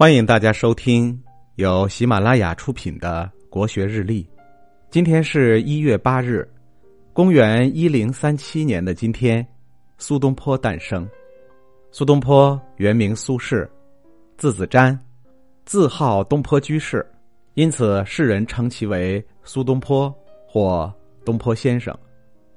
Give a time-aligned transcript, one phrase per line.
[0.00, 1.22] 欢迎大家收听
[1.56, 4.24] 由喜马拉雅出品的《国学日历》。
[4.88, 6.48] 今天是一月八日，
[7.12, 9.46] 公元一零三七年的今天，
[9.98, 11.06] 苏东坡诞生。
[11.92, 13.68] 苏东坡原名苏轼，
[14.38, 14.98] 字子瞻，
[15.66, 17.06] 自号东坡居士，
[17.52, 20.10] 因此世人称其为苏东坡
[20.48, 20.90] 或
[21.26, 21.94] 东坡先生。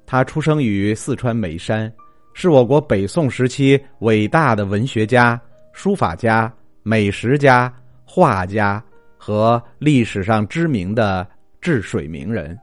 [0.06, 1.94] 他出生于四川眉山，
[2.34, 5.38] 是我国北宋时期伟大的文学家、
[5.74, 6.50] 书法家、
[6.84, 7.74] 美食家、
[8.06, 8.84] 画家
[9.18, 11.28] 和历史上知名的。
[11.64, 12.60] 治水名人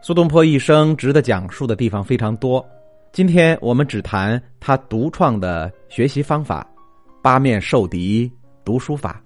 [0.00, 2.66] 苏东坡一生值得讲述的地方非常多，
[3.12, 6.66] 今天我们只谈他独创的学习方法——
[7.22, 8.32] 八面受敌
[8.64, 9.22] 读书法。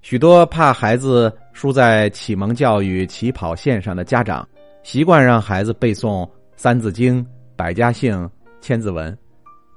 [0.00, 4.48] 许多怕孩子输在启蒙教育起跑线上的家长，
[4.82, 6.24] 习惯让孩子背诵
[6.56, 7.22] 《三字经》
[7.54, 8.16] 《百家姓》
[8.62, 9.12] 《千字文》。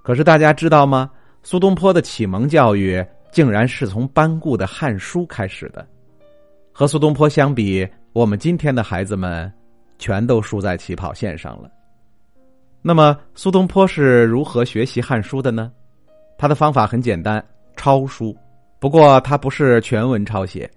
[0.02, 1.12] 可是大家知道吗？
[1.44, 5.86] 苏东坡的启蒙教育竟然是从班固的《汉书》开始的。
[6.72, 9.52] 和苏东坡相比，我们今天的孩子们，
[9.98, 11.70] 全都输在起跑线上了。
[12.82, 15.72] 那么，苏东坡是如何学习《汉书》的呢？
[16.38, 17.44] 他的方法很简单，
[17.76, 18.36] 抄书。
[18.80, 20.70] 不过，他不是全文抄写。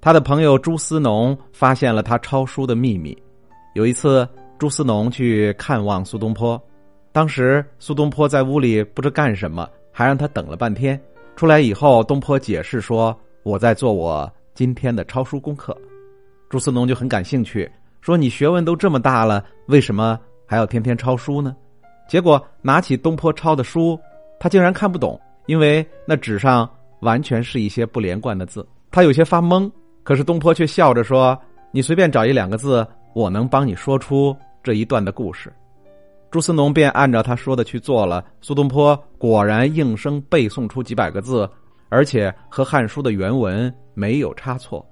[0.00, 3.14] 他的朋友朱思农发现了他抄书的秘密。
[3.74, 4.26] 有一次，
[4.58, 6.58] 朱思农去看望苏东坡，
[7.12, 10.98] 当时苏东坡在屋里不知干什么，还让他等了半天。
[11.40, 15.74] 出来以后，东坡解释说：“我在做我今天的抄书功课。”
[16.50, 17.66] 朱思农就很感兴趣，
[18.02, 21.56] 说：“你学问都这么大了，为什么还要天天抄书呢？”
[22.06, 23.98] 结果拿起东坡抄的书，
[24.38, 26.68] 他竟然看不懂，因为那纸上
[27.00, 29.72] 完全是一些不连贯的字，他有些发懵。
[30.02, 31.34] 可是东坡却笑着说
[31.72, 35.50] ：“你随便找一两个字，我能帮你说出这一段的故事。”
[36.30, 41.48] 朱思农便按照他说的去做了，苏东坡果然应声背诵出几百个字，
[41.88, 44.84] 而且和《汉书》的原文没有差错。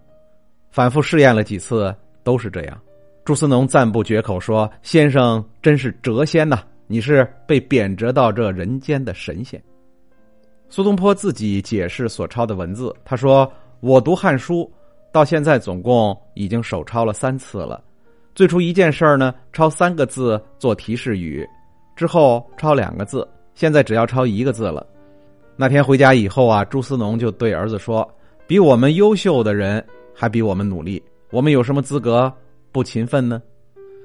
[0.71, 2.77] 反复试验了几次，都是这样。
[3.25, 6.61] 朱思农赞不绝口说：“先生真是谪仙呐！
[6.89, 9.63] 你是被贬谪到这人间的神仙。”
[10.69, 14.63] 苏东坡自己解释所抄的文字，他说：“我读《汉书》，
[15.13, 17.83] 到现在总共已经手抄了三次了。
[18.39, 21.45] 最初一件事儿呢，抄三个字做提示语，
[21.97, 24.87] 之后抄两个字，现在只要抄一个字了。”
[25.59, 28.09] 那天回家以后啊，朱思农就对儿子说
[28.47, 29.85] ：“比我们优秀的人。”
[30.15, 32.33] 还比我们努力，我们有什么资格
[32.71, 33.43] 不勤奋呢？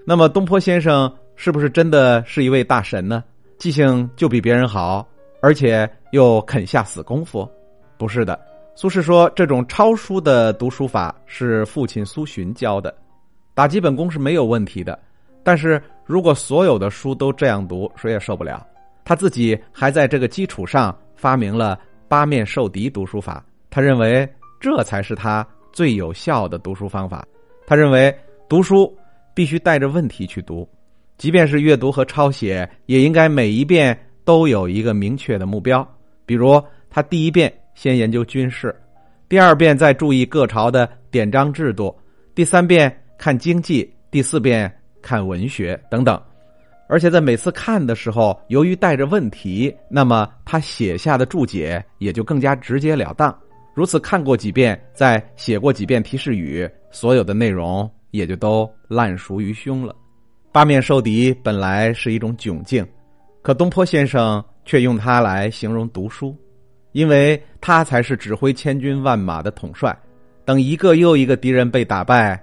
[0.03, 3.23] 那么东坡先生是不是真的是一位大神呢？
[3.59, 5.07] 记性就比别人好，
[5.43, 7.47] 而且又肯下死功夫？
[7.99, 8.39] 不是的，
[8.73, 12.91] 苏轼说这种抄书的读书法是父亲苏洵教的，
[13.53, 14.97] 打基本功是没有问题的。
[15.43, 18.65] 但是如果所有的书都这样读，谁也受不了。
[19.03, 24.27] 他自己还在这个基础上发明了八面受敌读书法，他认为
[24.59, 25.45] 这才是他。
[25.73, 27.25] 最有效的读书方法，
[27.65, 28.15] 他认为
[28.47, 28.95] 读书
[29.33, 30.69] 必须带着问题去读，
[31.17, 35.83] 即便是阅读和抄写，也应该每一遍都有一个明确的目标。
[36.27, 38.79] 比如，他第一遍先研究军事，
[39.27, 41.97] 第二遍再注意各朝的典章制度，
[42.35, 46.21] 第三遍看经济，第四遍看文学等等。
[46.87, 53.35] 而且在每次看的时候，由于带着问题，那么他写下的注解也就更加直截了当。
[53.73, 59.95] 如此看过几遍，再写过几遍提示语，所有的内容也就都烂熟于胸了。
[60.51, 62.85] 八面受敌本来是一种窘境，
[63.41, 66.37] 可东坡先生却用它来形容读书，
[66.91, 69.97] 因为他才是指挥千军万马的统帅。
[70.45, 72.42] 等一个又一个敌人被打败，